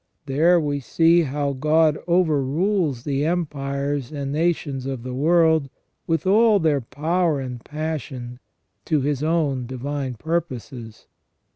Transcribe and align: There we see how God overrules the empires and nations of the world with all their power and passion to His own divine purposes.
There 0.25 0.59
we 0.59 0.79
see 0.79 1.21
how 1.21 1.53
God 1.53 1.95
overrules 2.07 3.03
the 3.03 3.23
empires 3.23 4.11
and 4.11 4.31
nations 4.31 4.87
of 4.87 5.03
the 5.03 5.13
world 5.13 5.69
with 6.07 6.25
all 6.25 6.57
their 6.57 6.81
power 6.81 7.39
and 7.39 7.63
passion 7.63 8.39
to 8.85 9.01
His 9.01 9.21
own 9.21 9.67
divine 9.67 10.15
purposes. 10.15 11.05